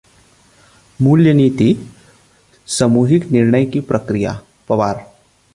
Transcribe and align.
मूल्य 0.99 1.33
नीति 1.33 1.75
समूहिक 2.67 3.25
निर्णय 3.31 3.65
की 3.65 3.79
प्रक्रिया: 3.79 4.39
पवार 4.69 5.05